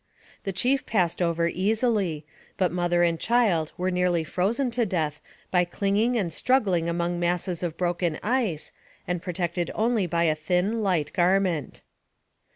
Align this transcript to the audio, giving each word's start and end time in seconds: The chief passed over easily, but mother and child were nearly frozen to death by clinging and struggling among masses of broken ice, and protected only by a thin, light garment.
The 0.45 0.51
chief 0.51 0.87
passed 0.87 1.21
over 1.21 1.47
easily, 1.47 2.25
but 2.57 2.71
mother 2.71 3.03
and 3.03 3.19
child 3.19 3.71
were 3.77 3.91
nearly 3.91 4.23
frozen 4.23 4.71
to 4.71 4.83
death 4.83 5.21
by 5.51 5.63
clinging 5.63 6.17
and 6.17 6.33
struggling 6.33 6.89
among 6.89 7.19
masses 7.19 7.61
of 7.61 7.77
broken 7.77 8.17
ice, 8.23 8.71
and 9.07 9.21
protected 9.21 9.69
only 9.75 10.07
by 10.07 10.23
a 10.23 10.33
thin, 10.33 10.81
light 10.81 11.13
garment. 11.13 11.83